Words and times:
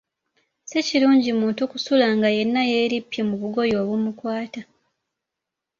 Si 0.69 0.79
kirungi 0.87 1.31
muntu 1.41 1.61
kusula 1.71 2.07
nga 2.17 2.29
yenna 2.35 2.61
yeerippye 2.71 3.21
mu 3.29 3.35
bugoye 3.41 3.73
obumukwata. 3.81 4.61